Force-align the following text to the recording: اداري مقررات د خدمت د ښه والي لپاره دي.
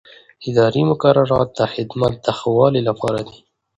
اداري 0.49 0.81
مقررات 0.91 1.49
د 1.59 1.61
خدمت 1.73 2.13
د 2.25 2.27
ښه 2.39 2.49
والي 2.57 2.81
لپاره 2.89 3.19
دي. 3.27 3.37